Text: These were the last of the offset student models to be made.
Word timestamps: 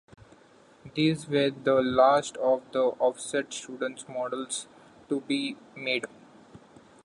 These 0.95 1.27
were 1.29 1.51
the 1.51 1.75
last 1.75 2.35
of 2.37 2.63
the 2.71 2.85
offset 2.97 3.53
student 3.53 4.09
models 4.09 4.65
to 5.09 5.21
be 5.21 5.57
made. 5.75 6.05